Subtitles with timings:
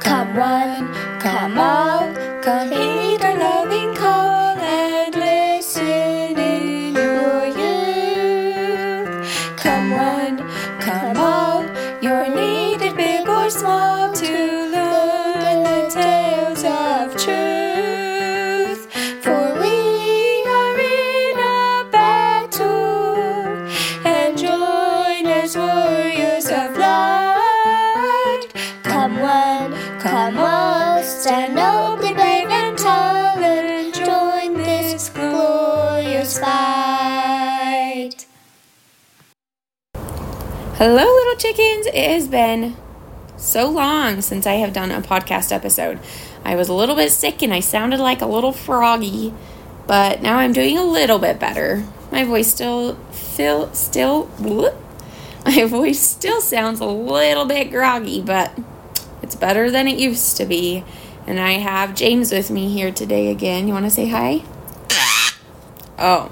[0.00, 2.12] Come one, come all,
[2.42, 2.87] come
[40.78, 41.88] Hello, little chickens.
[41.88, 42.76] It has been
[43.36, 45.98] so long since I have done a podcast episode.
[46.44, 49.34] I was a little bit sick and I sounded like a little froggy,
[49.88, 51.84] but now I'm doing a little bit better.
[52.12, 54.72] My voice still feel still bleh.
[55.44, 58.56] my voice still sounds a little bit groggy, but
[59.20, 60.84] it's better than it used to be.
[61.26, 63.66] And I have James with me here today again.
[63.66, 64.44] You want to say hi?
[65.98, 66.30] Oh,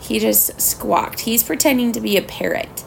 [0.00, 1.20] he just squawked.
[1.20, 2.77] He's pretending to be a parrot.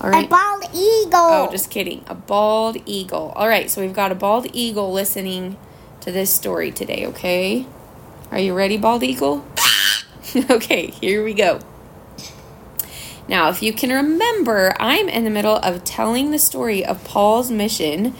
[0.00, 1.10] All A bald eagle.
[1.14, 2.04] Oh, just kidding.
[2.06, 3.32] A bald eagle.
[3.34, 5.56] All right, so we've got a bald eagle listening
[6.00, 7.66] to this story today, okay?
[8.30, 9.44] Are you ready, bald eagle?
[10.50, 11.60] okay, here we go.
[13.26, 17.50] Now, if you can remember, I'm in the middle of telling the story of Paul's
[17.50, 18.14] mission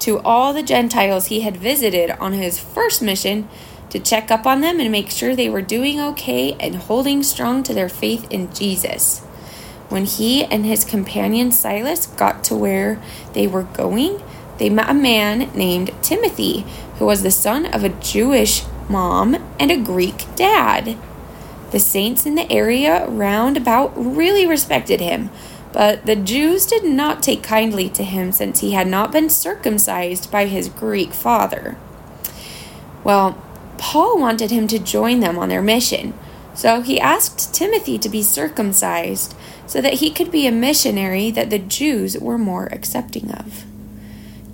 [0.00, 3.48] to all the Gentiles he had visited on his first mission
[3.90, 7.62] to check up on them and make sure they were doing okay and holding strong
[7.64, 9.22] to their faith in Jesus.
[9.88, 13.00] When he and his companion Silas got to where
[13.32, 14.22] they were going,
[14.58, 16.66] they met a man named Timothy,
[16.98, 20.96] who was the son of a Jewish mom and a Greek dad.
[21.70, 25.30] The saints in the area round about really respected him,
[25.72, 30.30] but the Jews did not take kindly to him since he had not been circumcised
[30.30, 31.76] by his Greek father.
[33.04, 33.42] Well,
[33.76, 36.14] Paul wanted him to join them on their mission,
[36.58, 39.32] so he asked Timothy to be circumcised
[39.68, 43.64] so that he could be a missionary that the Jews were more accepting of.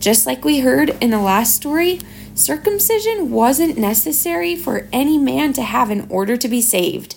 [0.01, 2.01] Just like we heard in the last story,
[2.35, 7.17] circumcision wasn't necessary for any man to have in order to be saved.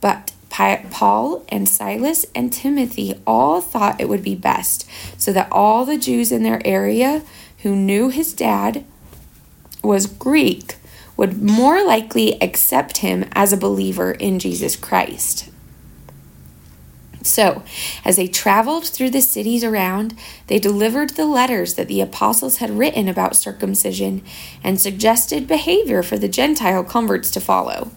[0.00, 4.88] But Paul and Silas and Timothy all thought it would be best
[5.20, 7.22] so that all the Jews in their area
[7.64, 8.84] who knew his dad
[9.82, 10.77] was Greek
[11.18, 15.50] would more likely accept him as a believer in Jesus Christ.
[17.22, 17.64] So,
[18.04, 20.14] as they traveled through the cities around,
[20.46, 24.22] they delivered the letters that the apostles had written about circumcision
[24.62, 27.90] and suggested behavior for the Gentile converts to follow.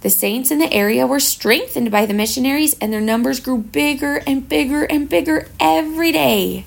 [0.00, 4.16] The saints in the area were strengthened by the missionaries, and their numbers grew bigger
[4.26, 6.66] and bigger and bigger every day.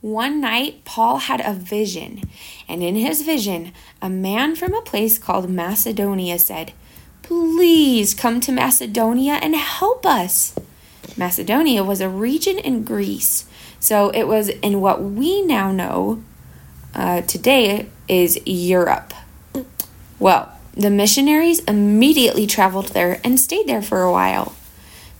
[0.00, 2.22] One night, Paul had a vision,
[2.70, 6.72] and in his vision, a man from a place called Macedonia said,
[7.22, 10.54] Please come to Macedonia and help us.
[11.16, 13.46] Macedonia was a region in Greece,
[13.80, 16.22] so it was in what we now know
[16.94, 19.12] uh, today is Europe.
[20.20, 24.54] Well, the missionaries immediately traveled there and stayed there for a while.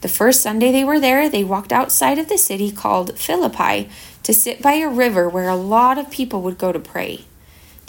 [0.03, 3.89] The first Sunday they were there, they walked outside of the city called Philippi
[4.23, 7.25] to sit by a river where a lot of people would go to pray.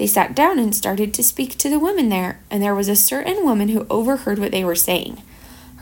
[0.02, 2.96] They sat down and started to speak to the women there, and there was a
[2.96, 5.22] certain woman who overheard what they were saying.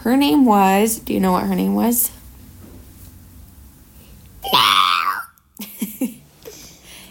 [0.03, 2.12] Her name was, do you know what her name was?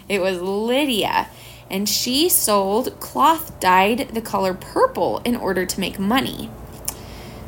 [0.07, 1.29] It was Lydia,
[1.67, 6.51] and she sold cloth dyed the color purple in order to make money.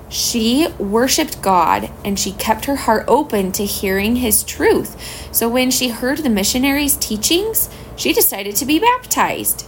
[0.09, 5.33] She worshiped God and she kept her heart open to hearing His truth.
[5.33, 7.69] So when she heard the missionaries' teachings,
[8.01, 9.67] she decided to be baptized.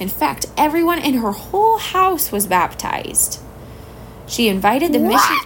[0.00, 3.38] In fact, everyone in her whole house was baptized.
[4.26, 5.36] She invited the mission.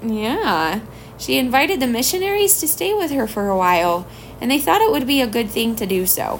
[0.00, 0.80] Yeah.
[1.18, 4.06] She invited the missionaries to stay with her for a while,
[4.40, 6.36] and they thought it would be a good thing to do so.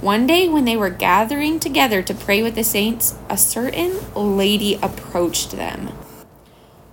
[0.00, 4.78] One day, when they were gathering together to pray with the saints, a certain lady
[4.80, 5.92] approached them.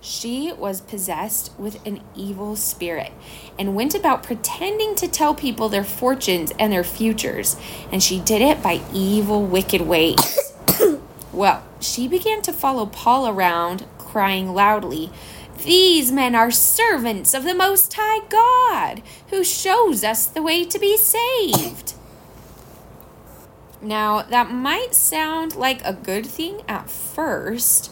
[0.06, 3.10] She was possessed with an evil spirit
[3.58, 7.56] and went about pretending to tell people their fortunes and their futures,
[7.90, 10.54] and she did it by evil, wicked ways.
[11.32, 15.10] well, she began to follow Paul around, crying loudly,
[15.64, 20.78] These men are servants of the Most High God, who shows us the way to
[20.78, 21.94] be saved.
[23.82, 27.90] Now, that might sound like a good thing at first,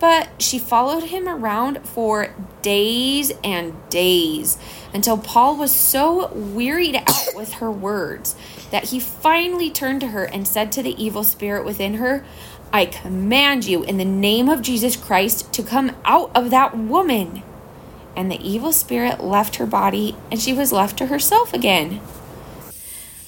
[0.00, 4.58] But she followed him around for days and days
[4.92, 8.34] until Paul was so wearied out with her words
[8.70, 12.24] that he finally turned to her and said to the evil spirit within her,
[12.72, 17.42] I command you in the name of Jesus Christ to come out of that woman.
[18.16, 22.00] And the evil spirit left her body and she was left to herself again.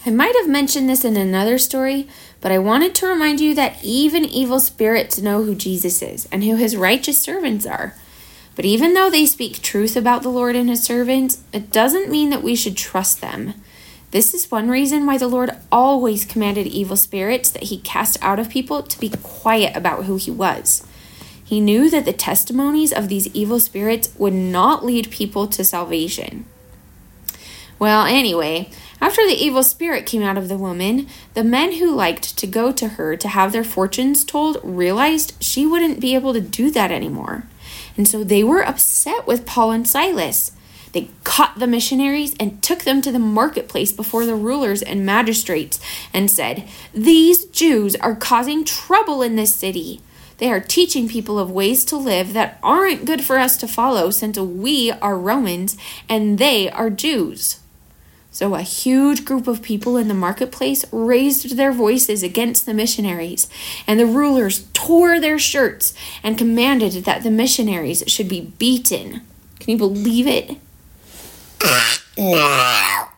[0.07, 2.07] I might have mentioned this in another story,
[2.41, 6.45] but I wanted to remind you that even evil spirits know who Jesus is and
[6.45, 7.93] who his righteous servants are.
[8.55, 12.31] But even though they speak truth about the Lord and his servants, it doesn't mean
[12.31, 13.55] that we should trust them.
[14.13, 18.39] This is one reason why the Lord always commanded evil spirits that he cast out
[18.39, 20.87] of people to be quiet about who he was.
[21.45, 26.45] He knew that the testimonies of these evil spirits would not lead people to salvation.
[27.79, 28.71] Well, anyway,
[29.01, 32.73] after the evil spirit came out of the woman, the men who liked to go
[32.73, 36.91] to her to have their fortunes told realized she wouldn't be able to do that
[36.91, 37.45] anymore.
[37.97, 40.53] And so they were upset with Paul and Silas.
[40.93, 45.79] They caught the missionaries and took them to the marketplace before the rulers and magistrates
[46.15, 50.01] and said, These Jews are causing trouble in this city.
[50.39, 54.11] They are teaching people of ways to live that aren't good for us to follow
[54.11, 55.77] since we are Romans
[56.09, 57.61] and they are Jews.
[58.37, 63.49] So a huge group of people in the marketplace raised their voices against the missionaries,
[63.87, 69.23] and the rulers tore their shirts and commanded that the missionaries should be beaten.
[69.59, 70.59] Can you believe it?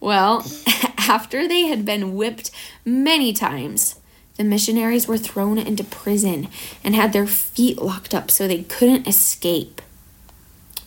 [0.00, 0.42] well,
[1.06, 2.50] after they had been whipped
[2.86, 3.96] many times,
[4.36, 6.48] the missionaries were thrown into prison
[6.82, 9.82] and had their feet locked up so they couldn't escape.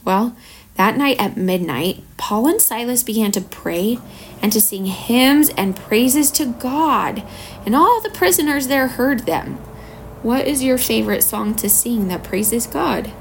[0.04, 0.36] Well,
[0.82, 4.00] that night at midnight, Paul and Silas began to pray
[4.42, 7.22] and to sing hymns and praises to God,
[7.68, 9.58] and all the prisoners there heard them.
[10.24, 13.12] What is your favorite song to sing that praises God?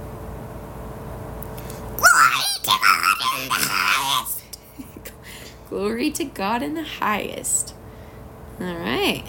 [5.69, 7.75] Glory to God in the highest.
[8.61, 9.25] All right.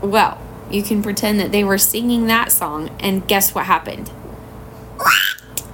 [0.00, 0.40] Well,
[0.70, 4.12] you can pretend that they were singing that song, and guess what happened?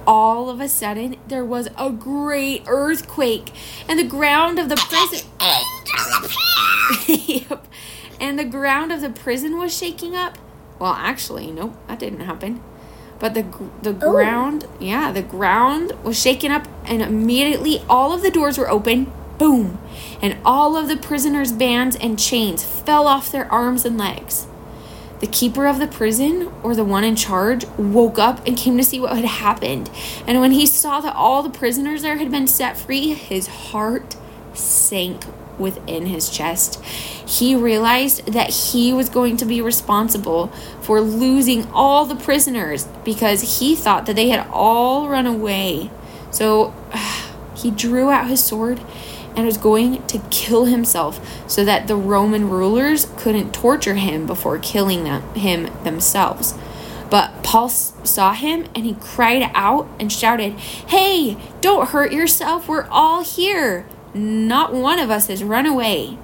[0.05, 3.51] All of a sudden there was a great earthquake
[3.87, 5.27] and the ground of the prison
[7.27, 7.67] yep.
[8.19, 10.37] and the ground of the prison was shaking up.
[10.79, 12.61] Well actually nope that didn't happen.
[13.19, 13.43] But the
[13.81, 14.11] the oh.
[14.11, 19.11] ground yeah the ground was shaken up and immediately all of the doors were open.
[19.37, 19.79] Boom.
[20.21, 24.45] And all of the prisoners bands and chains fell off their arms and legs
[25.21, 28.83] the keeper of the prison, or the one in charge, woke up and came to
[28.83, 29.89] see what had happened.
[30.27, 34.17] And when he saw that all the prisoners there had been set free, his heart
[34.53, 35.23] sank
[35.59, 36.83] within his chest.
[36.83, 40.47] He realized that he was going to be responsible
[40.81, 45.91] for losing all the prisoners because he thought that they had all run away.
[46.31, 46.73] So
[47.55, 48.81] he drew out his sword
[49.35, 54.57] and was going to kill himself so that the Roman rulers couldn't torture him before
[54.59, 56.53] killing them, him themselves.
[57.09, 62.69] But Paul saw him and he cried out and shouted, Hey, don't hurt yourself.
[62.69, 63.85] We're all here.
[64.13, 66.17] Not one of us has run away.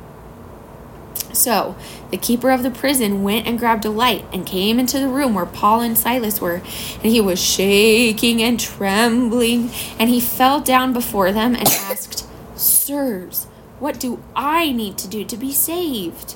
[1.33, 1.75] So
[2.09, 5.33] the keeper of the prison went and grabbed a light and came into the room
[5.33, 6.61] where Paul and Silas were.
[7.03, 9.69] And he was shaking and trembling.
[9.99, 12.26] And he fell down before them and asked,
[12.57, 13.45] Sirs,
[13.79, 16.35] what do I need to do to be saved?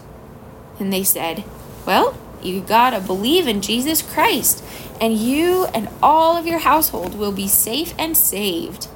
[0.80, 1.44] And they said,
[1.86, 4.64] Well, you gotta believe in Jesus Christ,
[5.00, 8.88] and you and all of your household will be safe and saved.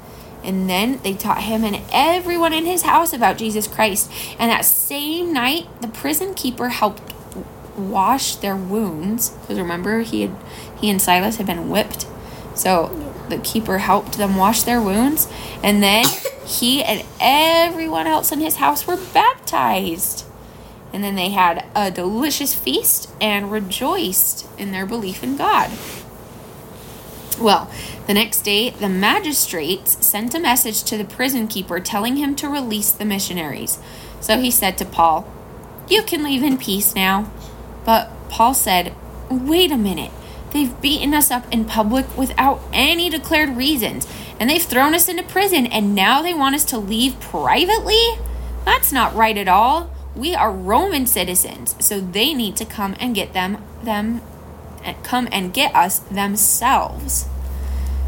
[0.43, 4.11] And then they taught him and everyone in his house about Jesus Christ.
[4.37, 7.13] And that same night, the prison keeper helped
[7.75, 9.29] wash their wounds.
[9.29, 10.35] Because remember, he had
[10.79, 12.05] he and Silas had been whipped.
[12.53, 15.27] So the keeper helped them wash their wounds.
[15.63, 16.05] And then
[16.45, 20.25] he and everyone else in his house were baptized.
[20.93, 25.71] And then they had a delicious feast and rejoiced in their belief in God.
[27.39, 27.69] Well,
[28.07, 32.47] the next day, the magistrates sent a message to the prison keeper telling him to
[32.47, 33.77] release the missionaries.
[34.21, 35.27] So he said to Paul,
[35.89, 37.29] You can leave in peace now.
[37.83, 38.93] But Paul said,
[39.29, 40.11] Wait a minute.
[40.55, 44.07] They've beaten us up in public without any declared reasons
[44.39, 48.01] and they've thrown us into prison, and now they want us to leave privately?
[48.65, 49.89] That's not right at all.
[50.15, 54.21] We are Roman citizens, so they need to come and get them them
[54.83, 57.27] eh, come and get us themselves.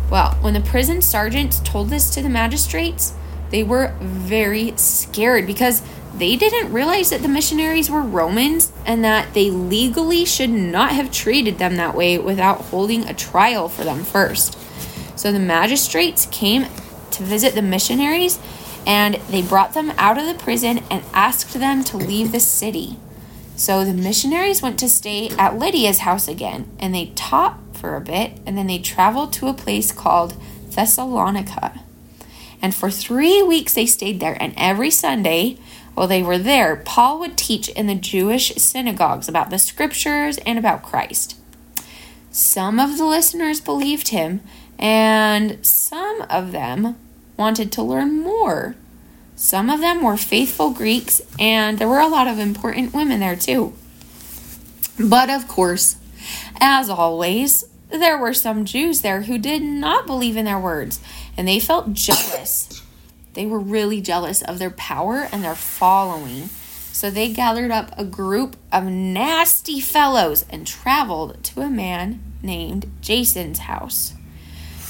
[0.10, 3.13] Well, when the prison sergeants told this to the magistrates,
[3.50, 5.82] they were very scared because
[6.18, 11.12] they didn't realize that the missionaries were Romans and that they legally should not have
[11.12, 14.58] treated them that way without holding a trial for them first.
[15.16, 16.66] So the magistrates came
[17.12, 18.40] to visit the missionaries
[18.86, 22.98] and they brought them out of the prison and asked them to leave the city.
[23.56, 28.02] So the missionaries went to stay at Lydia's house again and they taught for a
[28.02, 30.36] bit and then they traveled to a place called
[30.70, 31.82] Thessalonica.
[32.62, 35.58] And for three weeks they stayed there, and every Sunday
[35.94, 40.60] while they were there, Paul would teach in the Jewish synagogues about the scriptures and
[40.60, 41.36] about Christ.
[42.30, 44.42] Some of the listeners believed him,
[44.78, 46.96] and some of them
[47.36, 48.76] wanted to learn more.
[49.36, 53.36] Some of them were faithful Greeks, and there were a lot of important women there
[53.36, 53.74] too.
[55.00, 55.98] But of course,
[56.60, 61.00] as always, there were some Jews there who did not believe in their words,
[61.38, 62.82] and they felt jealous
[63.38, 66.50] they were really jealous of their power and their following.
[66.91, 72.91] So they gathered up a group of nasty fellows and traveled to a man named
[73.00, 74.15] Jason's house.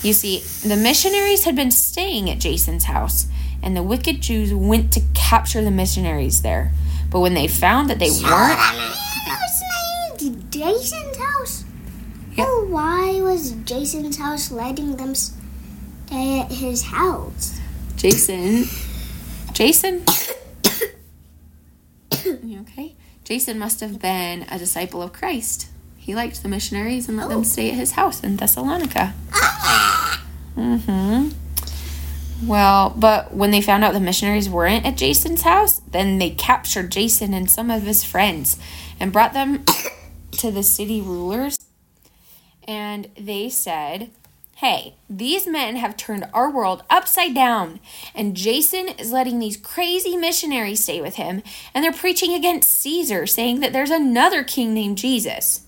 [0.01, 3.27] You see, the missionaries had been staying at Jason's house,
[3.62, 6.72] and the wicked Jews went to capture the missionaries there.
[7.10, 8.58] But when they found that they weren't.
[10.22, 11.66] named Jason's house?
[12.38, 12.48] Yep.
[12.50, 15.47] Oh, why was Jason's house letting them stay
[16.12, 17.60] at his house?
[17.96, 18.66] Jason.
[19.54, 20.04] Jason?
[22.44, 22.96] you okay?
[23.24, 25.68] Jason must have been a disciple of Christ.
[25.98, 29.14] He liked the missionaries and let them stay at his house in Thessalonica.
[30.56, 31.30] Mm-hmm.
[32.48, 36.92] Well, but when they found out the missionaries weren't at Jason's house, then they captured
[36.92, 38.58] Jason and some of his friends
[39.00, 39.66] and brought them
[40.32, 41.58] to the city rulers.
[42.68, 44.12] And they said,
[44.58, 47.80] Hey, these men have turned our world upside down,
[48.16, 51.44] and Jason is letting these crazy missionaries stay with him,
[51.76, 55.62] and they're preaching against Caesar, saying that there's another king named Jesus.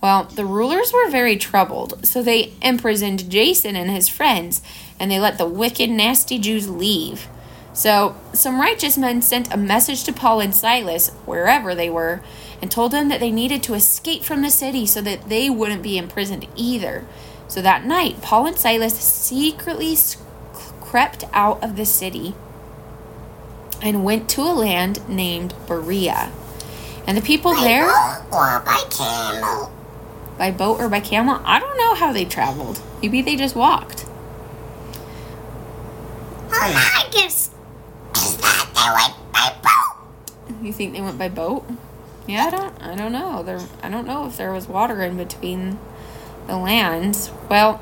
[0.00, 4.62] Well, the rulers were very troubled, so they imprisoned Jason and his friends,
[5.00, 7.26] and they let the wicked, nasty Jews leave.
[7.72, 12.22] So, some righteous men sent a message to Paul and Silas, wherever they were,
[12.62, 15.82] and told them that they needed to escape from the city so that they wouldn't
[15.82, 17.04] be imprisoned either.
[17.48, 19.96] So that night, Paul and Silas secretly
[20.80, 22.34] crept out of the city
[23.82, 26.32] and went to a land named Berea.
[27.06, 27.88] And the people by there.
[28.32, 29.72] or by camel?
[30.38, 31.40] By boat or by camel?
[31.44, 32.80] I don't know how they traveled.
[33.00, 34.04] Maybe they just walked.
[36.50, 37.50] Well, I guess
[38.16, 40.64] is that they went by boat.
[40.64, 41.64] You think they went by boat?
[42.26, 42.82] Yeah, I don't.
[42.82, 43.42] I don't know.
[43.42, 43.60] There.
[43.82, 45.78] I don't know if there was water in between
[46.46, 47.30] the land.
[47.48, 47.80] Well,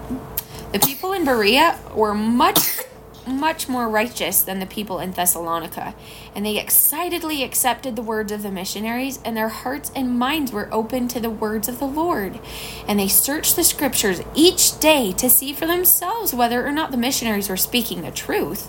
[0.73, 2.81] the people in Berea were much,
[3.27, 5.95] much more righteous than the people in Thessalonica,
[6.35, 10.69] and they excitedly accepted the words of the missionaries, and their hearts and minds were
[10.73, 12.41] open to the words of the Lord.
[12.89, 16.97] And they searched the scriptures each day to see for themselves whether or not the
[16.97, 18.69] missionaries were speaking the truth.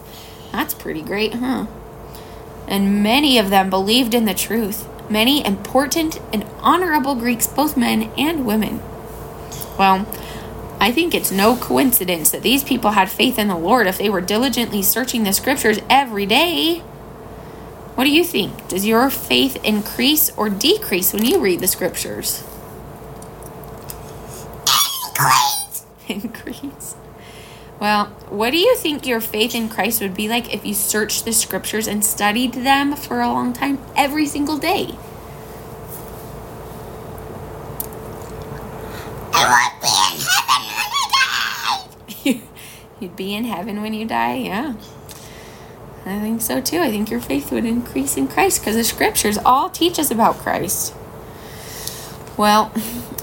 [0.51, 1.65] That's pretty great, huh?
[2.67, 4.87] And many of them believed in the truth.
[5.09, 8.81] Many important and honorable Greeks, both men and women.
[9.77, 10.07] Well,
[10.79, 14.09] I think it's no coincidence that these people had faith in the Lord if they
[14.09, 16.79] were diligently searching the scriptures every day.
[17.95, 18.67] What do you think?
[18.67, 22.43] Does your faith increase or decrease when you read the scriptures?
[25.07, 25.85] Increase.
[26.07, 26.95] increase.
[27.79, 31.25] Well, what do you think your faith in Christ would be like if you searched
[31.25, 34.95] the scriptures and studied them for a long time every single day?
[42.99, 44.75] You'd be in heaven when you die, yeah.
[46.05, 46.79] I think so too.
[46.79, 50.35] I think your faith would increase in Christ because the scriptures all teach us about
[50.35, 50.93] Christ.
[52.37, 52.71] Well,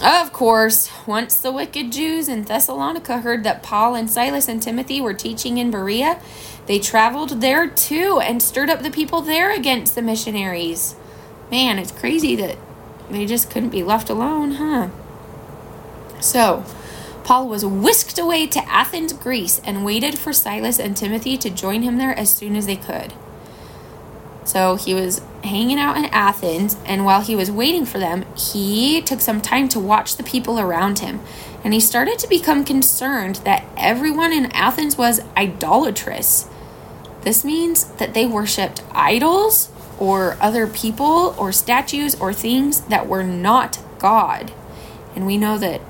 [0.02, 5.00] of course, once the wicked Jews in Thessalonica heard that Paul and Silas and Timothy
[5.00, 6.21] were teaching in Berea,
[6.67, 10.97] they traveled there too and stirred up the people there against the missionaries.
[11.50, 12.57] Man, it's crazy that
[13.11, 14.88] they just couldn't be left alone, huh?
[16.23, 16.64] So,
[17.25, 21.83] Paul was whisked away to Athens, Greece, and waited for Silas and Timothy to join
[21.83, 23.12] him there as soon as they could.
[24.45, 29.00] So he was hanging out in Athens, and while he was waiting for them, he
[29.00, 31.21] took some time to watch the people around him.
[31.64, 36.49] And he started to become concerned that everyone in Athens was idolatrous.
[37.23, 43.23] This means that they worshiped idols or other people or statues or things that were
[43.23, 44.52] not God.
[45.14, 45.81] And we know that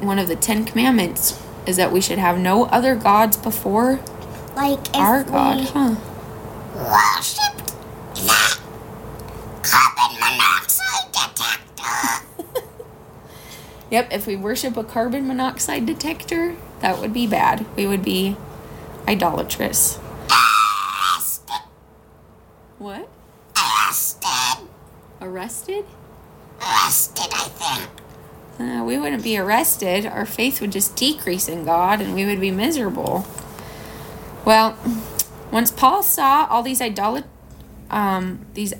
[0.00, 4.00] one of the Ten Commandments is that we should have no other gods before
[4.54, 5.94] Like if Our God, we huh?
[6.74, 7.74] worshipped
[8.14, 8.58] the
[9.62, 12.26] carbon monoxide detector.
[13.90, 17.64] Yep, if we worship a carbon monoxide detector, that would be bad.
[17.76, 18.36] We would be
[19.06, 20.00] idolatrous.
[20.28, 21.62] Arrested.
[22.78, 23.08] What?
[23.56, 24.66] Arrested.
[25.20, 25.84] Arrested?
[26.60, 27.90] Arrested, I think.
[28.58, 30.06] Uh, we wouldn't be arrested.
[30.06, 33.26] Our faith would just decrease in God and we would be miserable.
[34.44, 34.78] Well,
[35.50, 37.24] once Paul saw all these idolat-
[37.90, 38.72] um, these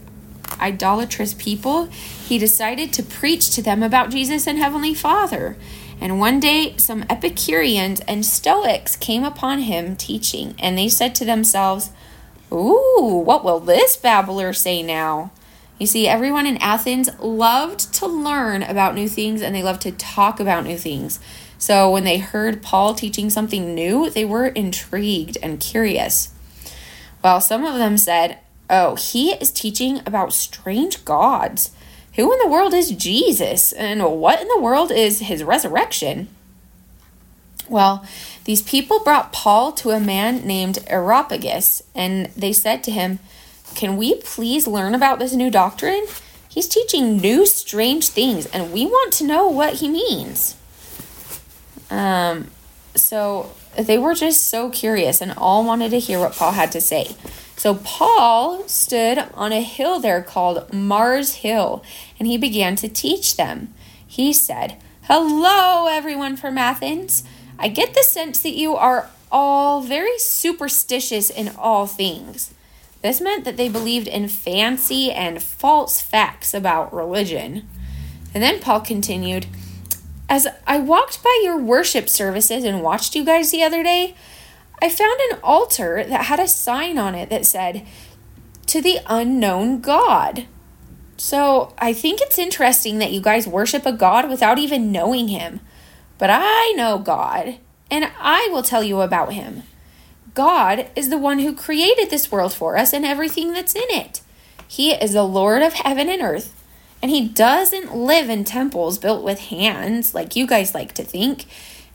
[0.61, 5.56] idolatrous people, he decided to preach to them about Jesus and Heavenly Father.
[6.00, 11.25] And one day, some Epicureans and Stoics came upon him teaching, and they said to
[11.25, 11.90] themselves,
[12.52, 15.30] Ooh, what will this babbler say now?
[15.78, 19.92] You see, everyone in Athens loved to learn about new things and they loved to
[19.92, 21.21] talk about new things.
[21.59, 26.33] So when they heard Paul teaching something new, they were intrigued and curious.
[27.23, 28.38] Well, some of them said,
[28.71, 31.71] Oh, he is teaching about strange gods.
[32.14, 33.73] Who in the world is Jesus?
[33.73, 36.28] And what in the world is his resurrection?
[37.68, 38.04] Well,
[38.45, 43.18] these people brought Paul to a man named Areopagus, and they said to him,
[43.76, 46.06] Can we please learn about this new doctrine?
[46.49, 50.56] He's teaching new strange things, and we want to know what he means.
[51.90, 52.50] Um,
[52.95, 56.80] so they were just so curious and all wanted to hear what Paul had to
[56.80, 57.16] say.
[57.59, 61.85] So Paul stood on a hill there called Mars Hill,
[62.18, 63.75] and he began to teach them.
[64.06, 67.25] He said, Hello, everyone from Athens.
[67.59, 72.54] I get the sense that you are all very superstitious in all things.
[73.07, 77.69] This meant that they believed in fancy and false facts about religion.
[78.35, 79.47] And then Paul continued,
[80.29, 84.17] As I walked by your worship services and watched you guys the other day,
[84.83, 87.87] I found an altar that had a sign on it that said,
[88.67, 90.49] To the unknown God.
[91.17, 95.61] So I think it's interesting that you guys worship a God without even knowing him.
[96.19, 99.63] But I know God, and I will tell you about him.
[100.37, 104.21] God is the one who created this world for us and everything that's in it.
[104.69, 106.55] He is the Lord of heaven and earth,
[107.01, 111.46] and He doesn't live in temples built with hands like you guys like to think.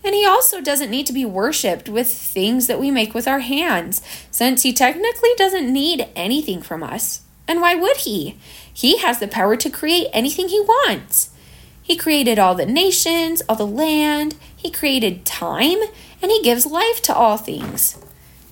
[0.04, 3.42] And He also doesn't need to be worshiped with things that we make with our
[3.42, 4.02] hands,
[4.32, 7.22] since He technically doesn't need anything from us.
[7.48, 8.40] And why would He?
[8.74, 11.30] He has the power to create anything He wants.
[11.80, 15.78] He created all the nations, all the land, He created time,
[16.24, 18.04] and He gives life to all things.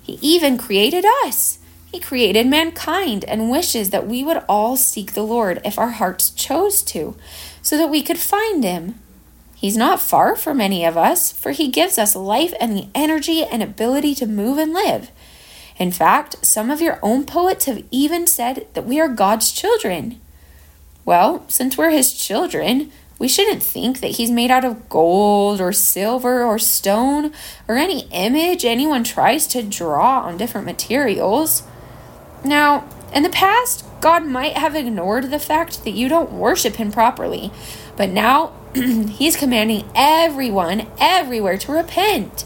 [0.09, 1.59] He even created us.
[1.91, 6.31] He created mankind and wishes that we would all seek the Lord if our hearts
[6.31, 7.15] chose to,
[7.61, 8.95] so that we could find Him.
[9.55, 13.43] He's not far from any of us, for He gives us life and the energy
[13.43, 15.11] and ability to move and live.
[15.77, 20.19] In fact, some of your own poets have even said that we are God's children.
[21.05, 25.73] Well, since we're His children, we shouldn't think that he's made out of gold or
[25.73, 27.33] silver or stone
[27.67, 31.63] or any image anyone tries to draw on different materials.
[32.45, 36.91] Now, in the past, God might have ignored the fact that you don't worship him
[36.91, 37.51] properly,
[37.97, 42.45] but now he's commanding everyone everywhere to repent.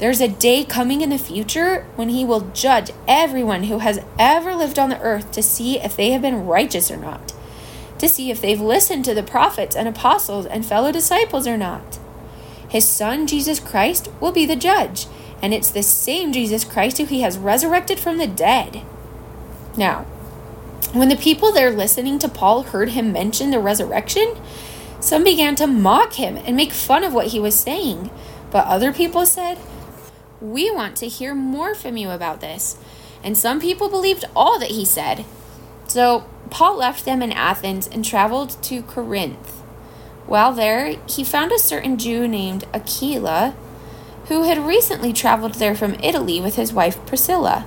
[0.00, 4.56] There's a day coming in the future when he will judge everyone who has ever
[4.56, 7.32] lived on the earth to see if they have been righteous or not
[8.00, 11.98] to see if they've listened to the prophets and apostles and fellow disciples or not.
[12.68, 15.06] His son, Jesus Christ, will be the judge,
[15.42, 18.82] and it's the same Jesus Christ who he has resurrected from the dead.
[19.76, 20.04] Now,
[20.92, 24.36] when the people there listening to Paul heard him mention the resurrection,
[25.00, 28.10] some began to mock him and make fun of what he was saying.
[28.50, 29.58] But other people said,
[30.40, 32.76] We want to hear more from you about this.
[33.22, 35.24] And some people believed all that he said.
[35.90, 39.58] So Paul left them in Athens and traveled to Corinth.
[40.24, 43.56] While there, he found a certain Jew named Aquila,
[44.26, 47.66] who had recently traveled there from Italy with his wife Priscilla.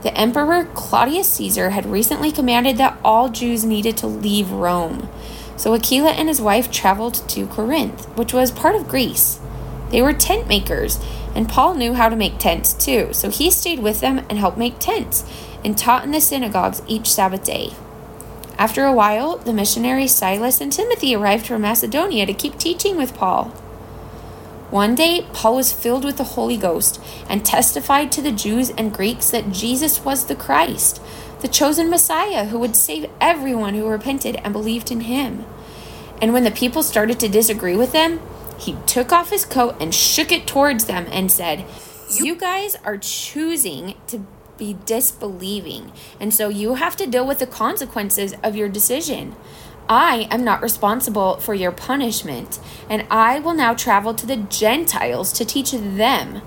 [0.00, 5.10] The Emperor Claudius Caesar had recently commanded that all Jews needed to leave Rome.
[5.58, 9.38] So Aquila and his wife traveled to Corinth, which was part of Greece.
[9.90, 10.98] They were tent makers,
[11.34, 14.56] and Paul knew how to make tents too, so he stayed with them and helped
[14.56, 15.24] make tents
[15.64, 17.72] and taught in the synagogues each Sabbath day.
[18.58, 23.14] After a while, the missionaries Silas and Timothy arrived from Macedonia to keep teaching with
[23.14, 23.46] Paul.
[24.70, 28.92] One day, Paul was filled with the Holy Ghost and testified to the Jews and
[28.92, 31.02] Greeks that Jesus was the Christ,
[31.40, 35.44] the chosen Messiah who would save everyone who repented and believed in him.
[36.22, 38.20] And when the people started to disagree with them,
[38.58, 41.64] he took off his coat and shook it towards them and said,
[42.12, 44.26] You guys are choosing to
[44.60, 49.34] be disbelieving, and so you have to deal with the consequences of your decision.
[49.88, 55.32] I am not responsible for your punishment, and I will now travel to the Gentiles
[55.32, 56.42] to teach them.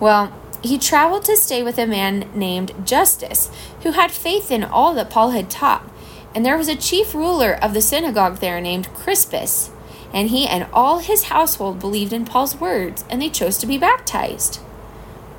[0.00, 3.50] Well, he traveled to stay with a man named Justus,
[3.82, 5.86] who had faith in all that Paul had taught.
[6.34, 9.70] And there was a chief ruler of the synagogue there named Crispus,
[10.14, 13.76] and he and all his household believed in Paul's words, and they chose to be
[13.76, 14.56] baptized.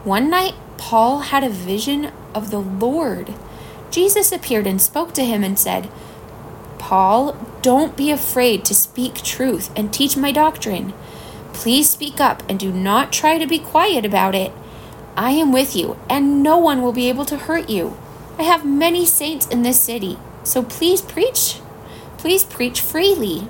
[0.03, 3.33] One night, Paul had a vision of the Lord.
[3.91, 5.89] Jesus appeared and spoke to him and said,
[6.77, 10.93] Paul, don't be afraid to speak truth and teach my doctrine.
[11.53, 14.51] Please speak up and do not try to be quiet about it.
[15.17, 17.97] I am with you, and no one will be able to hurt you.
[18.37, 21.61] I have many saints in this city, so please preach.
[22.17, 23.47] Please preach freely.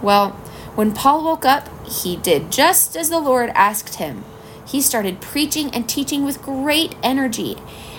[0.00, 0.30] Well,
[0.76, 4.24] when Paul woke up, he did just as the Lord asked him.
[4.68, 7.56] He started preaching and teaching with great energy,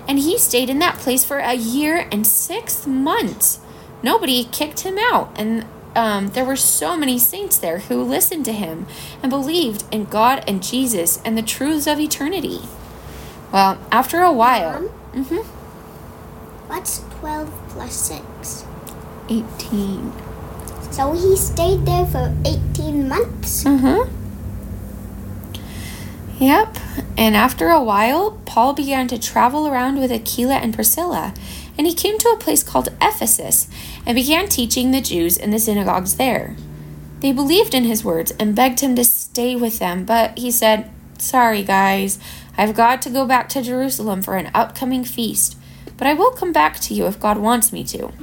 [0.08, 3.60] and he stayed in that place for a year and six months.
[4.04, 8.54] Nobody kicked him out, and um, there were so many saints there who listened to
[8.54, 8.86] him
[9.24, 12.60] and believed in God and Jesus and the truths of eternity.
[13.52, 14.82] Well, after a while,
[15.14, 15.60] Mom, hmm
[16.68, 18.66] what's 12 plus 6?
[19.28, 20.14] 18.
[20.92, 23.66] So he stayed there for 18 months.
[23.66, 24.06] Uh-huh.
[26.40, 26.78] Yep.
[27.18, 31.34] And after a while, Paul began to travel around with Aquila and Priscilla,
[31.78, 33.70] and he came to a place called Ephesus
[34.06, 36.56] and began teaching the Jews in the synagogues there.
[37.20, 40.90] They believed in his words and begged him to stay with them, but he said,
[41.18, 42.18] Sorry, guys,
[42.58, 45.58] I've got to go back to Jerusalem for an upcoming feast,
[45.98, 48.14] but I will come back to you if God wants me to.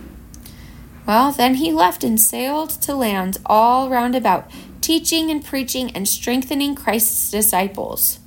[1.07, 6.09] Well, then he left and sailed to lands all round about, teaching and preaching and
[6.09, 8.19] strengthening Christ's disciples.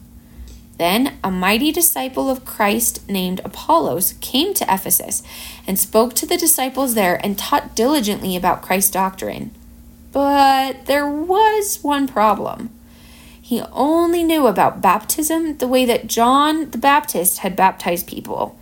[0.77, 5.21] Then a mighty disciple of Christ named Apollos came to Ephesus
[5.67, 9.51] and spoke to the disciples there and taught diligently about Christ's doctrine.
[10.13, 12.69] But there was one problem.
[13.41, 18.57] He only knew about baptism the way that John the Baptist had baptized people.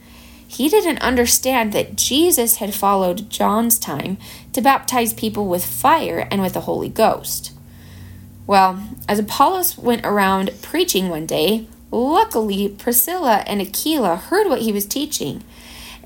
[0.48, 4.18] He didn't understand that Jesus had followed John's time
[4.54, 7.52] to baptize people with fire and with the Holy Ghost.
[8.48, 14.72] Well, as Apollos went around preaching one day, luckily Priscilla and Aquila heard what he
[14.72, 15.44] was teaching.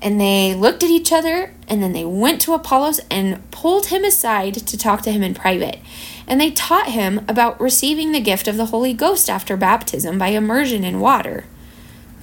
[0.00, 4.02] And they looked at each other, and then they went to Apollos and pulled him
[4.02, 5.78] aside to talk to him in private.
[6.26, 10.28] And they taught him about receiving the gift of the Holy Ghost after baptism by
[10.28, 11.44] immersion in water.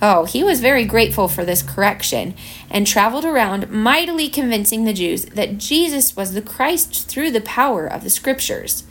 [0.01, 2.33] Oh, he was very grateful for this correction
[2.69, 7.85] and traveled around mightily convincing the Jews that Jesus was the Christ through the power
[7.85, 8.83] of the Scriptures.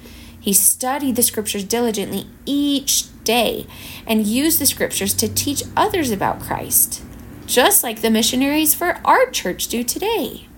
[0.49, 3.67] He studied the Scriptures diligently each day
[4.07, 7.03] and used the Scriptures to teach others about Christ,
[7.45, 10.49] just like the missionaries for our church do today.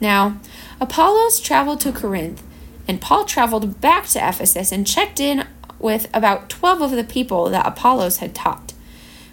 [0.00, 0.40] Now,
[0.80, 2.42] Apollos traveled to Corinth,
[2.88, 5.46] and Paul traveled back to Ephesus and checked in
[5.78, 8.72] with about 12 of the people that Apollos had taught.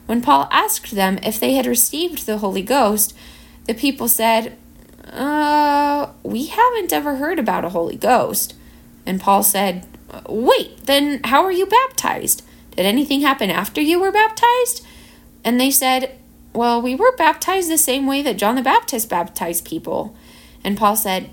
[0.06, 3.16] When Paul asked them if they had received the Holy Ghost,
[3.64, 4.60] the people said,
[5.12, 8.54] Uh, we haven't ever heard about a Holy Ghost.
[9.06, 9.86] And Paul said,
[10.28, 12.44] Wait, then how are you baptized?
[12.72, 14.86] Did anything happen after you were baptized?
[15.44, 16.18] And they said,
[16.54, 20.16] Well, we were baptized the same way that John the Baptist baptized people.
[20.64, 21.30] And Paul said,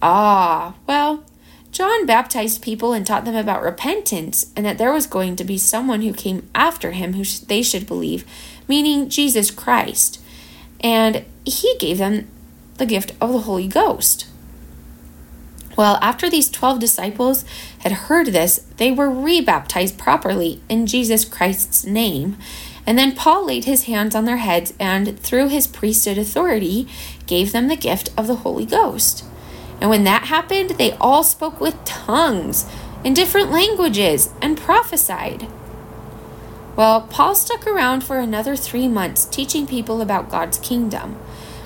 [0.00, 1.24] Ah, well,
[1.72, 5.58] John baptized people and taught them about repentance and that there was going to be
[5.58, 8.24] someone who came after him who they should believe,
[8.66, 10.20] meaning Jesus Christ.
[10.80, 12.28] And he gave them
[12.78, 14.26] the gift of the Holy Ghost.
[15.78, 17.44] Well, after these 12 disciples
[17.78, 22.36] had heard this, they were rebaptized properly in Jesus Christ's name.
[22.84, 26.88] And then Paul laid his hands on their heads and, through his priesthood authority,
[27.28, 29.24] gave them the gift of the Holy Ghost.
[29.80, 32.68] And when that happened, they all spoke with tongues
[33.04, 35.46] in different languages and prophesied.
[36.74, 41.18] Well, Paul stuck around for another three months teaching people about God's kingdom.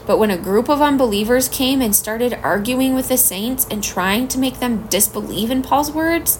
[0.06, 4.28] But when a group of unbelievers came and started arguing with the saints and trying
[4.28, 6.38] to make them disbelieve in Paul's words,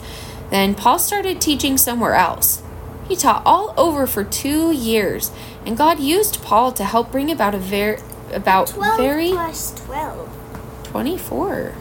[0.50, 2.62] then Paul started teaching somewhere else.
[3.08, 5.30] He taught all over for two years,
[5.66, 7.98] and God used Paul to help bring about a very
[8.32, 10.28] about 12 very plus 12.
[10.84, 11.74] 24.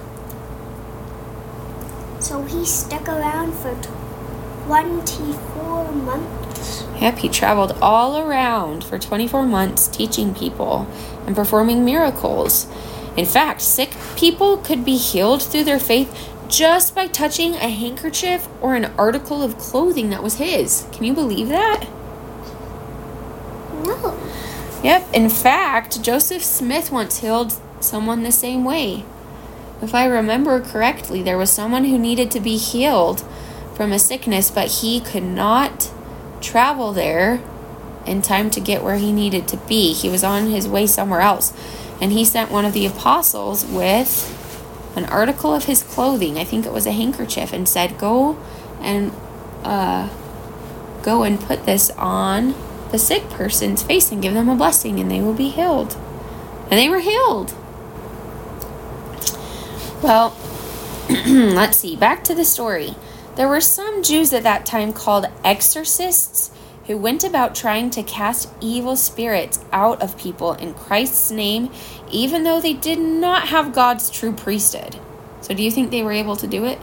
[2.19, 3.73] So he stuck around for
[4.67, 6.40] 24 months.
[6.99, 10.87] Yep, he traveled all around for 24 months teaching people
[11.25, 12.67] and performing miracles.
[13.17, 18.47] In fact, sick people could be healed through their faith just by touching a handkerchief
[18.61, 20.85] or an article of clothing that was his.
[20.91, 21.87] Can you believe that?
[23.83, 24.19] No.
[24.83, 25.13] Yep.
[25.13, 29.05] In fact, Joseph Smith once healed someone the same way.
[29.81, 33.25] If I remember correctly, there was someone who needed to be healed
[33.73, 35.91] from a sickness, but he could not
[36.41, 37.41] travel there
[38.05, 39.93] in time to get where he needed to be.
[39.93, 41.53] He was on his way somewhere else.
[42.01, 44.37] And he sent one of the apostles with
[44.95, 46.37] an article of his clothing.
[46.37, 48.37] I think it was a handkerchief, and said, "Go
[48.81, 49.11] and
[49.63, 50.09] uh,
[51.01, 52.55] go and put this on
[52.91, 55.95] the sick person's face and give them a blessing, and they will be healed."
[56.63, 57.53] And they were healed.
[60.01, 60.35] Well,
[61.09, 61.95] let's see.
[61.95, 62.95] Back to the story.
[63.35, 66.51] There were some Jews at that time called exorcists
[66.87, 71.71] who went about trying to cast evil spirits out of people in Christ's name,
[72.11, 74.97] even though they did not have God's true priesthood.
[75.41, 76.79] So, do you think they were able to do it?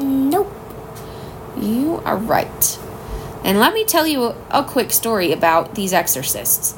[0.00, 0.52] Nope.
[1.56, 2.78] You are right.
[3.44, 6.74] And let me tell you a, quick story about these exorcists.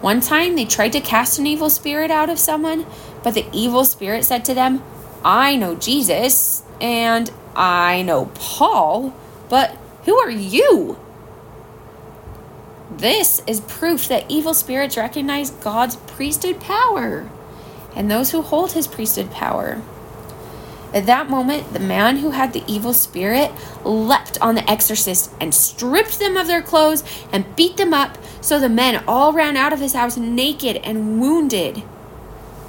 [0.00, 2.86] One time they tried to cast an evil spirit out of someone,
[3.22, 4.82] but the evil spirit said to them,
[5.24, 9.14] I know Jesus and I know Paul,
[9.48, 10.98] but who are you?
[12.90, 17.28] This is proof that evil spirits recognize God's priesthood power
[17.94, 19.82] and those who hold his priesthood power.
[20.94, 23.52] At that moment, the man who had the evil spirit
[23.84, 28.58] leapt on the exorcist and stripped them of their clothes and beat them up, so
[28.58, 31.82] the men all ran out of his house naked and wounded.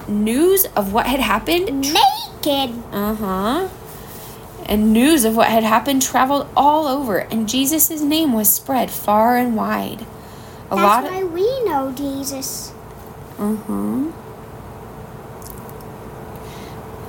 [0.10, 1.66] News of what had happened
[2.44, 2.76] Naked.
[2.92, 3.68] uh huh.
[4.66, 9.38] And news of what had happened traveled all over, and Jesus' name was spread far
[9.38, 10.06] and wide.
[10.70, 11.14] A lot That's of.
[11.14, 12.72] why we know Jesus.
[13.40, 14.12] Uh huh.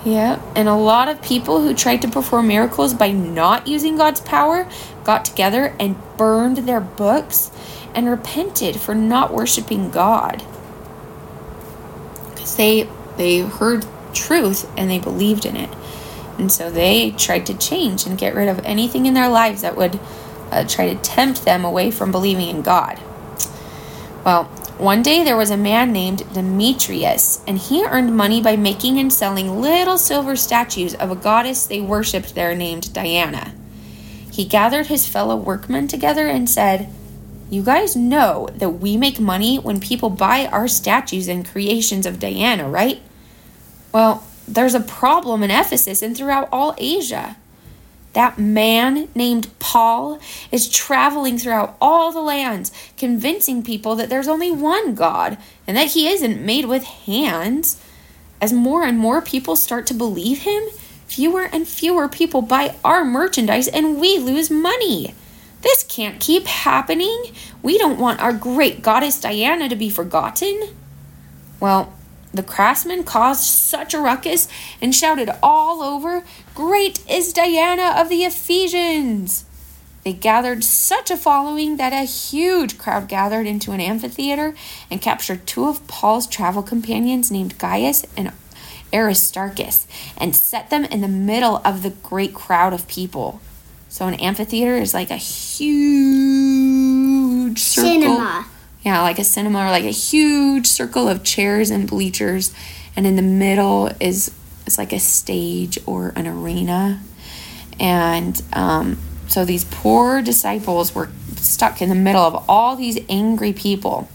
[0.04, 4.20] Yeah, and a lot of people who tried to perform miracles by not using God's
[4.22, 4.66] power
[5.04, 7.50] got together and burned their books
[7.94, 10.42] and repented for not worshiping God.
[12.56, 15.70] They they heard truth and they believed in it.
[16.38, 19.76] And so they tried to change and get rid of anything in their lives that
[19.76, 20.00] would
[20.50, 22.98] uh, try to tempt them away from believing in God.
[24.24, 24.44] Well,
[24.78, 29.12] one day there was a man named Demetrius, and he earned money by making and
[29.12, 33.52] selling little silver statues of a goddess they worshipped there named Diana.
[34.32, 36.88] He gathered his fellow workmen together and said,
[37.50, 42.20] You guys know that we make money when people buy our statues and creations of
[42.20, 43.02] Diana, right?
[43.92, 47.36] Well, there's a problem in Ephesus and throughout all Asia.
[48.12, 50.20] That man named Paul
[50.52, 55.36] is traveling throughout all the lands, convincing people that there's only one God
[55.66, 57.82] and that he isn't made with hands.
[58.40, 60.62] As more and more people start to believe him,
[61.06, 65.14] fewer and fewer people buy our merchandise and we lose money.
[65.62, 67.32] This can't keep happening.
[67.62, 70.74] We don't want our great goddess Diana to be forgotten.
[71.58, 71.92] Well,
[72.32, 74.48] the craftsmen caused such a ruckus
[74.80, 79.44] and shouted all over, Great is Diana of the Ephesians!
[80.04, 84.54] They gathered such a following that a huge crowd gathered into an amphitheater
[84.90, 88.32] and captured two of Paul's travel companions named Gaius and
[88.92, 93.40] Aristarchus and set them in the middle of the great crowd of people.
[93.90, 95.58] So, an amphitheater is like a huge
[97.58, 97.90] circle.
[97.90, 98.46] Cinema.
[98.82, 102.54] Yeah, like a cinema or like a huge circle of chairs and bleachers,
[102.94, 104.32] and in the middle is
[104.64, 107.02] it's like a stage or an arena,
[107.80, 113.52] and um, so these poor disciples were stuck in the middle of all these angry
[113.52, 114.08] people.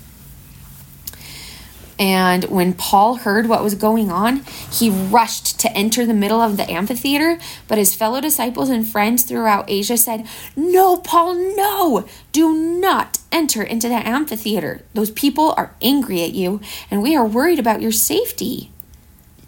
[1.98, 6.58] And when Paul heard what was going on, he rushed to enter the middle of
[6.58, 7.40] the amphitheater.
[7.68, 12.06] But his fellow disciples and friends throughout Asia said, No, Paul, no!
[12.34, 14.82] Do not enter into the amphitheater.
[14.94, 16.60] Those people are angry at you,
[16.92, 18.72] and we are worried about your safety.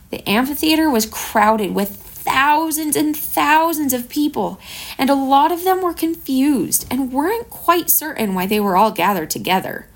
[0.10, 4.60] The amphitheater was crowded with thousands and thousands of people,
[4.98, 8.92] and a lot of them were confused and weren't quite certain why they were all
[8.92, 9.88] gathered together.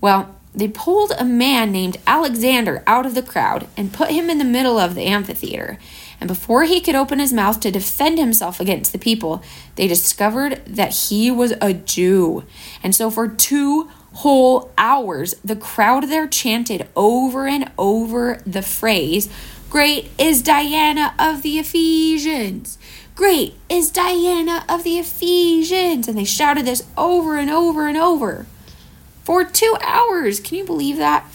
[0.00, 4.38] Well, they pulled a man named Alexander out of the crowd and put him in
[4.38, 5.78] the middle of the amphitheater.
[6.20, 9.42] And before he could open his mouth to defend himself against the people,
[9.74, 12.44] they discovered that he was a Jew.
[12.82, 19.28] And so for two whole hours, the crowd there chanted over and over the phrase,
[19.68, 22.78] Great is Diana of the Ephesians!
[23.16, 26.06] Great is Diana of the Ephesians!
[26.06, 28.46] And they shouted this over and over and over
[29.24, 30.40] for two hours.
[30.40, 31.26] Can you believe that?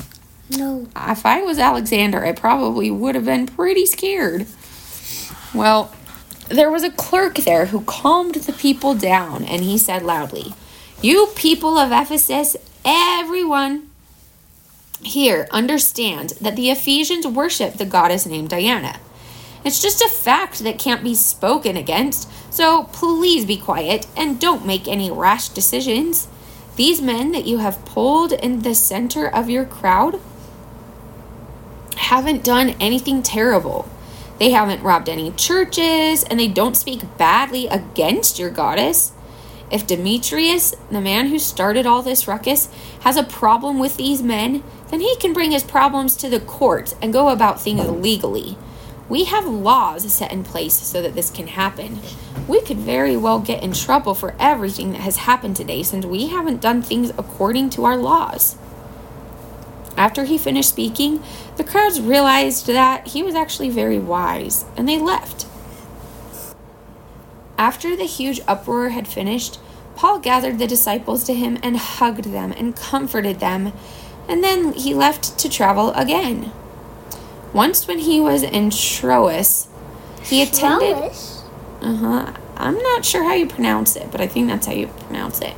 [0.50, 0.88] No.
[0.96, 4.48] If I was Alexander, I probably would have been pretty scared.
[5.54, 5.94] Well,
[6.48, 10.54] there was a clerk there who calmed the people down, and he said loudly,
[11.02, 13.90] You people of Ephesus, everyone
[15.02, 19.00] here understand that the Ephesians worship the goddess named Diana.
[19.64, 24.66] It's just a fact that can't be spoken against, so please be quiet and don't
[24.66, 26.28] make any rash decisions.
[26.80, 30.18] These men that you have pulled in the center of your crowd
[31.98, 33.86] haven't done anything terrible.
[34.38, 39.12] They haven't robbed any churches, and they don't speak badly against your goddess.
[39.70, 42.70] If Demetrius, the man who started all this ruckus,
[43.02, 46.96] has a problem with these men, then he can bring his problems to the court
[47.02, 48.58] and go about things legally.
[49.10, 52.00] We have laws set in place so that this can happen.
[52.48, 56.28] We could very well get in trouble for everything that has happened today since we
[56.28, 58.56] haven't done things according to our laws.
[59.98, 61.24] After he finished speaking,
[61.58, 65.48] the crowds realized that he was actually very wise, and they left.
[67.58, 69.60] After the huge uproar had finished,
[69.96, 73.74] Paul gathered the disciples to him and hugged them and comforted them,
[74.30, 76.54] and then he left to travel again.
[77.54, 79.68] Once, when he was in Troas,
[80.24, 81.12] he attended.
[81.82, 82.34] Uh huh.
[82.56, 85.54] I'm not sure how you pronounce it, but I think that's how you pronounce it.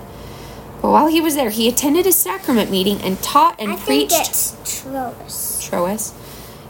[0.81, 4.11] But while he was there, he attended a sacrament meeting and taught and I preached.
[4.11, 5.59] think it's Troas.
[5.63, 6.13] Troas.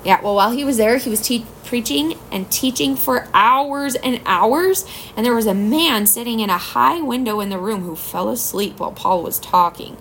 [0.04, 4.20] Yeah, well, while he was there, he was te- preaching and teaching for hours and
[4.26, 4.86] hours.
[5.16, 8.30] And there was a man sitting in a high window in the room who fell
[8.30, 9.98] asleep while Paul was talking.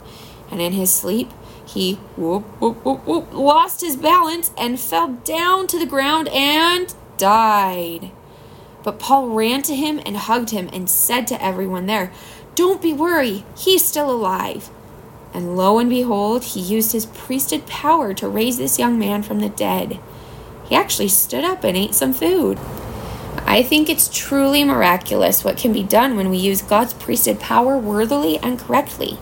[0.50, 1.30] And in his sleep,
[1.74, 8.10] he whoop, whoop, whoop, lost his balance and fell down to the ground and died.
[8.82, 12.12] But Paul ran to him and hugged him and said to everyone there,
[12.54, 14.70] Don't be worried, he's still alive.
[15.32, 19.38] And lo and behold, he used his priesthood power to raise this young man from
[19.38, 20.00] the dead.
[20.64, 22.58] He actually stood up and ate some food.
[23.46, 27.78] I think it's truly miraculous what can be done when we use God's priesthood power
[27.78, 29.18] worthily and correctly.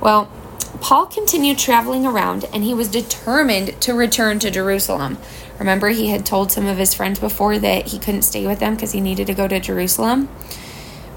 [0.00, 0.30] Well,
[0.80, 5.18] Paul continued traveling around and he was determined to return to Jerusalem.
[5.58, 8.74] Remember, he had told some of his friends before that he couldn't stay with them
[8.74, 10.28] because he needed to go to Jerusalem?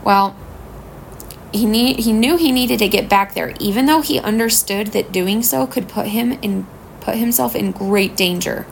[0.03, 0.35] Well,
[1.53, 5.11] he need, he knew he needed to get back there even though he understood that
[5.11, 6.67] doing so could put him in
[6.99, 8.65] put himself in great danger.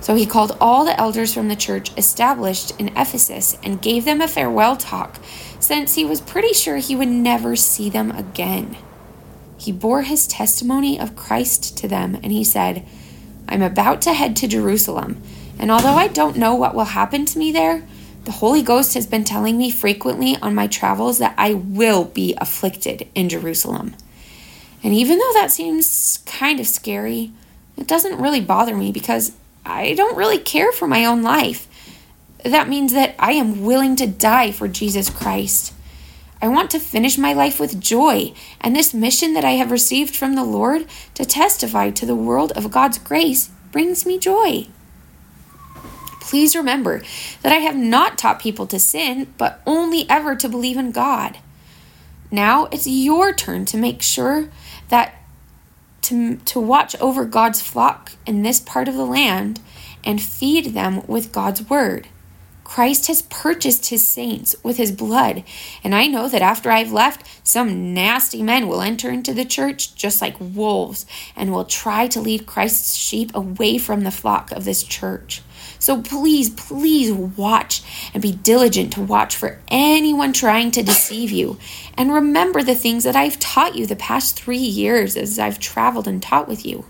[0.00, 4.20] So he called all the elders from the church established in Ephesus and gave them
[4.20, 5.18] a farewell talk
[5.58, 8.76] since he was pretty sure he would never see them again.
[9.64, 12.86] He bore his testimony of Christ to them and he said,
[13.48, 15.22] I'm about to head to Jerusalem,
[15.58, 17.86] and although I don't know what will happen to me there,
[18.24, 22.34] the Holy Ghost has been telling me frequently on my travels that I will be
[22.36, 23.94] afflicted in Jerusalem.
[24.82, 27.32] And even though that seems kind of scary,
[27.78, 29.32] it doesn't really bother me because
[29.64, 31.66] I don't really care for my own life.
[32.44, 35.73] That means that I am willing to die for Jesus Christ.
[36.44, 40.14] I want to finish my life with joy, and this mission that I have received
[40.14, 44.66] from the Lord to testify to the world of God's grace brings me joy.
[46.20, 47.02] Please remember
[47.40, 51.38] that I have not taught people to sin, but only ever to believe in God.
[52.30, 54.50] Now it's your turn to make sure
[54.90, 55.14] that
[56.02, 59.60] to, to watch over God's flock in this part of the land
[60.04, 62.08] and feed them with God's word.
[62.74, 65.44] Christ has purchased his saints with his blood,
[65.84, 69.94] and I know that after I've left, some nasty men will enter into the church
[69.94, 71.06] just like wolves
[71.36, 75.40] and will try to lead Christ's sheep away from the flock of this church.
[75.78, 81.60] So please, please watch and be diligent to watch for anyone trying to deceive you.
[81.96, 86.08] And remember the things that I've taught you the past three years as I've traveled
[86.08, 86.86] and taught with you.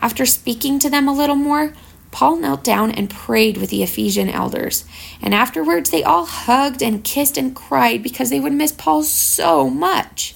[0.00, 1.72] After speaking to them a little more,
[2.10, 4.84] Paul knelt down and prayed with the Ephesian elders.
[5.20, 9.68] And afterwards, they all hugged and kissed and cried because they would miss Paul so
[9.68, 10.34] much.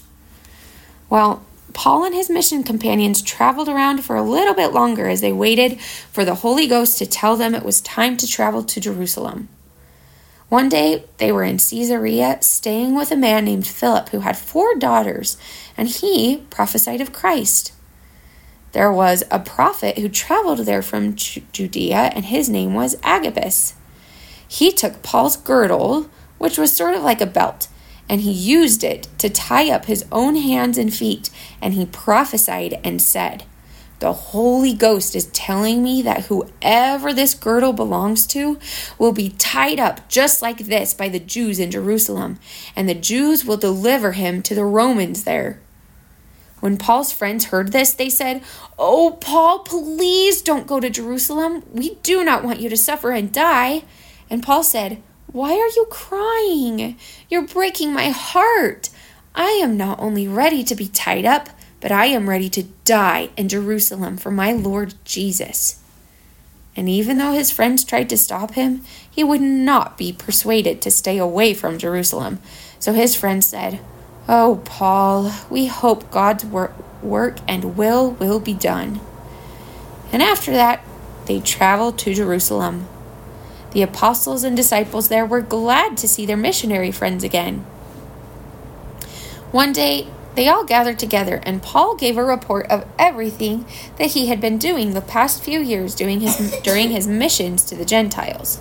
[1.09, 5.33] Well, Paul and his mission companions traveled around for a little bit longer as they
[5.33, 9.49] waited for the Holy Ghost to tell them it was time to travel to Jerusalem.
[10.49, 14.75] One day, they were in Caesarea, staying with a man named Philip who had four
[14.75, 15.37] daughters,
[15.77, 17.73] and he prophesied of Christ.
[18.73, 23.75] There was a prophet who traveled there from Judea, and his name was Agabus.
[24.47, 27.69] He took Paul's girdle, which was sort of like a belt,
[28.09, 31.31] and he used it to tie up his own hands and feet,
[31.61, 33.45] and he prophesied and said,
[33.99, 38.59] The Holy Ghost is telling me that whoever this girdle belongs to
[38.99, 42.39] will be tied up just like this by the Jews in Jerusalem,
[42.77, 45.61] and the Jews will deliver him to the Romans there.
[46.61, 48.43] When Paul's friends heard this, they said,
[48.79, 51.63] Oh, Paul, please don't go to Jerusalem.
[51.73, 53.83] We do not want you to suffer and die.
[54.29, 55.03] And Paul said,
[55.33, 56.97] why are you crying?
[57.29, 58.91] You're breaking my heart.
[59.33, 61.51] I am not only ready to be tied up,
[61.81, 65.81] but I am ready to die in Jerusalem for my Lord Jesus.
[66.75, 70.91] And even though his friends tried to stop him, he would not be persuaded to
[70.91, 72.41] stay away from Jerusalem.
[72.81, 73.79] So his friends said,
[74.29, 79.01] Oh, Paul, we hope God's wor- work and will will be done.
[80.13, 80.85] And after that,
[81.27, 82.87] they traveled to Jerusalem.
[83.73, 87.65] The apostles and disciples there were glad to see their missionary friends again.
[89.53, 93.67] One day, they all gathered together, and Paul gave a report of everything
[93.99, 97.75] that he had been doing the past few years during his, during his missions to
[97.75, 98.59] the Gentiles.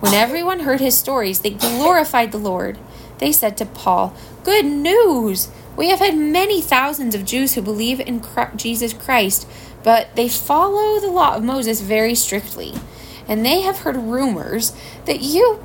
[0.00, 2.78] When everyone heard his stories, they glorified the Lord.
[3.18, 4.14] They said to Paul,
[4.44, 5.48] Good news!
[5.76, 8.22] We have had many thousands of Jews who believe in
[8.56, 9.48] Jesus Christ,
[9.84, 12.74] but they follow the law of Moses very strictly.
[13.28, 14.72] And they have heard rumors
[15.04, 15.62] that you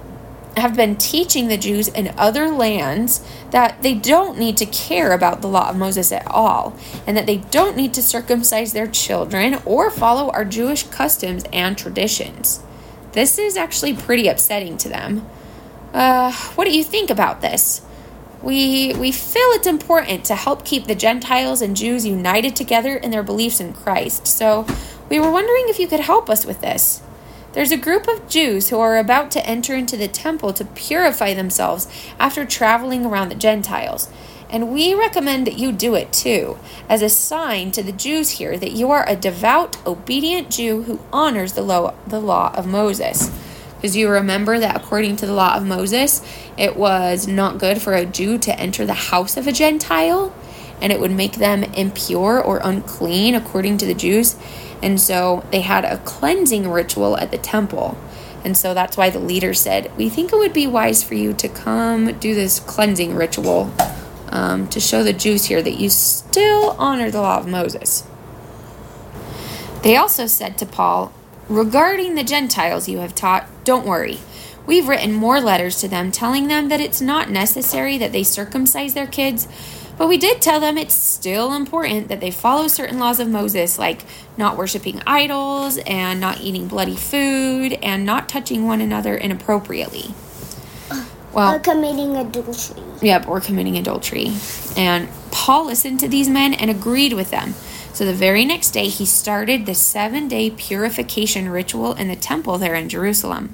[0.57, 5.41] have been teaching the Jews in other lands that they don't need to care about
[5.41, 6.77] the law of Moses at all,
[7.07, 11.77] and that they don't need to circumcise their children or follow our Jewish customs and
[11.77, 12.61] traditions.
[13.13, 15.27] This is actually pretty upsetting to them.
[15.93, 17.81] Uh, what do you think about this?
[18.41, 23.11] We, we feel it's important to help keep the Gentiles and Jews united together in
[23.11, 24.65] their beliefs in Christ, so
[25.09, 27.01] we were wondering if you could help us with this.
[27.53, 31.35] There's a group of Jews who are about to enter into the temple to purify
[31.35, 31.87] themselves
[32.19, 34.09] after traveling around the Gentiles.
[34.49, 36.57] And we recommend that you do it too,
[36.89, 40.99] as a sign to the Jews here that you are a devout, obedient Jew who
[41.13, 43.31] honors the law, the law of Moses.
[43.83, 46.21] Because you remember that according to the law of Moses,
[46.57, 50.33] it was not good for a Jew to enter the house of a Gentile,
[50.79, 54.37] and it would make them impure or unclean according to the Jews.
[54.81, 57.97] And so they had a cleansing ritual at the temple.
[58.45, 61.33] And so that's why the leader said, We think it would be wise for you
[61.33, 63.69] to come do this cleansing ritual
[64.29, 68.07] um, to show the Jews here that you still honor the law of Moses.
[69.81, 71.11] They also said to Paul,
[71.49, 74.19] Regarding the Gentiles you have taught, don't worry.
[74.65, 78.93] We've written more letters to them telling them that it's not necessary that they circumcise
[78.93, 79.47] their kids
[79.97, 83.77] but we did tell them it's still important that they follow certain laws of Moses,
[83.77, 84.03] like
[84.37, 90.15] not worshiping idols and not eating bloody food and not touching one another inappropriately.
[91.31, 92.83] Well, or committing adultery.
[93.01, 94.33] Yep, or committing adultery.
[94.77, 97.55] And Paul listened to these men and agreed with them.
[97.93, 102.57] So the very next day, he started the seven day purification ritual in the temple
[102.57, 103.53] there in Jerusalem.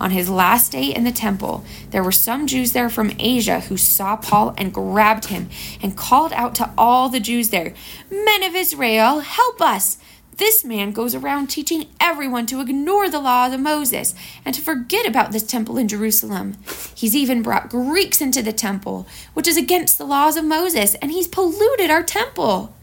[0.00, 3.76] On his last day in the temple, there were some Jews there from Asia who
[3.76, 5.48] saw Paul and grabbed him
[5.82, 7.74] and called out to all the Jews there
[8.10, 9.98] Men of Israel, help us!
[10.36, 14.14] This man goes around teaching everyone to ignore the laws of Moses
[14.44, 16.56] and to forget about this temple in Jerusalem.
[16.94, 21.12] He's even brought Greeks into the temple, which is against the laws of Moses, and
[21.12, 22.73] he's polluted our temple.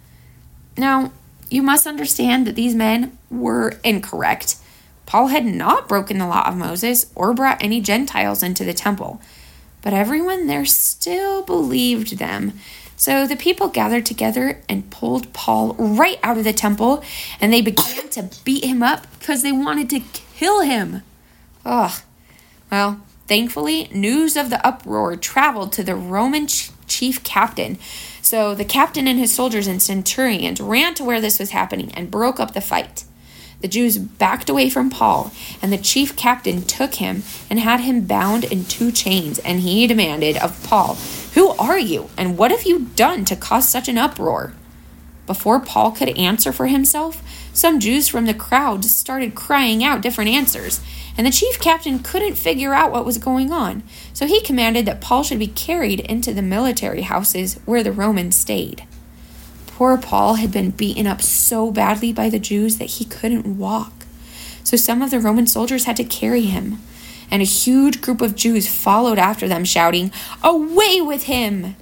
[0.77, 1.11] Now,
[1.49, 4.55] you must understand that these men were incorrect.
[5.05, 9.21] Paul had not broken the law of Moses or brought any Gentiles into the temple,
[9.81, 12.53] but everyone there still believed them.
[12.95, 17.03] So the people gathered together and pulled Paul right out of the temple,
[17.41, 20.01] and they began to beat him up because they wanted to
[20.35, 21.01] kill him.
[21.65, 21.99] Ugh.
[22.71, 27.79] Well, thankfully, news of the uproar traveled to the Roman chief captain.
[28.31, 32.09] So the captain and his soldiers and centurions ran to where this was happening and
[32.09, 33.03] broke up the fight.
[33.59, 38.05] The Jews backed away from Paul, and the chief captain took him and had him
[38.05, 39.39] bound in two chains.
[39.39, 40.95] And he demanded of Paul,
[41.33, 44.53] Who are you, and what have you done to cause such an uproar?
[45.27, 47.21] Before Paul could answer for himself,
[47.51, 50.79] some Jews from the crowd started crying out different answers,
[51.17, 53.83] and the chief captain couldn't figure out what was going on.
[54.13, 58.35] So he commanded that Paul should be carried into the military houses where the Romans
[58.35, 58.85] stayed.
[59.67, 64.05] Poor Paul had been beaten up so badly by the Jews that he couldn't walk.
[64.63, 66.79] So some of the Roman soldiers had to carry him,
[67.31, 70.11] and a huge group of Jews followed after them, shouting,
[70.43, 71.75] Away with him!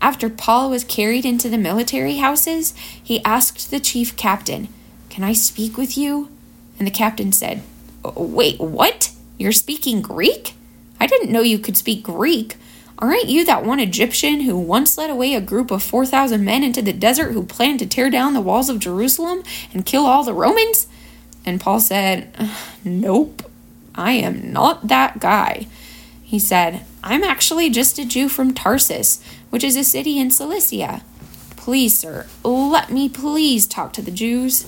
[0.00, 4.68] After Paul was carried into the military houses, he asked the chief captain,
[5.08, 6.28] Can I speak with you?
[6.78, 7.62] And the captain said,
[8.16, 9.12] Wait, what?
[9.38, 10.54] You're speaking Greek?
[11.00, 12.56] I didn't know you could speak Greek.
[12.98, 16.80] Aren't you that one Egyptian who once led away a group of 4,000 men into
[16.80, 19.42] the desert who planned to tear down the walls of Jerusalem
[19.74, 20.86] and kill all the Romans?
[21.44, 22.34] And Paul said,
[22.84, 23.42] Nope,
[23.94, 25.66] I am not that guy.
[26.22, 31.02] He said, I'm actually just a Jew from Tarsus, which is a city in Cilicia.
[31.56, 34.66] Please, sir, let me please talk to the Jews.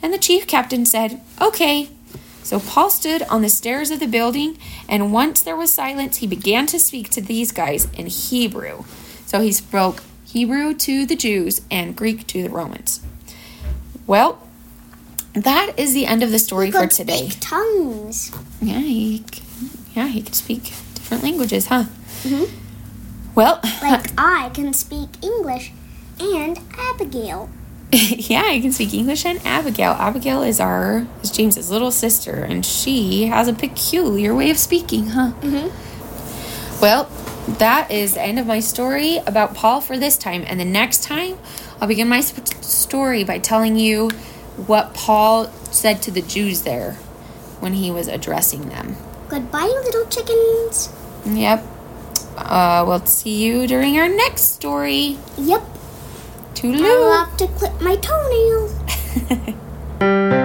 [0.00, 1.88] And the chief captain said, Okay.
[2.44, 6.26] So Paul stood on the stairs of the building, and once there was silence, he
[6.26, 8.84] began to speak to these guys in Hebrew.
[9.26, 13.00] So he spoke Hebrew to the Jews and Greek to the Romans.
[14.06, 14.46] Well,
[15.32, 17.28] that is the end of the story for today.
[17.30, 18.30] speak tongues.
[18.60, 19.24] Yeah, he,
[19.94, 20.64] yeah, he could speak
[20.94, 21.84] different languages, huh?
[22.24, 22.50] Mhm.
[23.34, 25.72] Well, Like I can speak English
[26.20, 27.48] and Abigail.
[28.30, 29.92] yeah, I can speak English and Abigail.
[29.92, 35.08] Abigail is our is James's little sister, and she has a peculiar way of speaking,
[35.08, 35.32] huh?
[35.40, 36.80] Mm-hmm.
[36.80, 37.04] Well,
[37.58, 40.44] that is the end of my story about Paul for this time.
[40.46, 41.38] And the next time,
[41.80, 44.10] I'll begin my sp- story by telling you
[44.66, 46.94] what Paul said to the Jews there
[47.60, 48.96] when he was addressing them.
[49.28, 50.92] Goodbye, little chickens.
[51.26, 51.64] Yep.
[52.36, 55.18] Uh, we'll see you during our next story.
[55.38, 55.62] Yep.
[56.54, 56.84] Toodaloo.
[56.84, 58.70] I'll have to clip my toenail.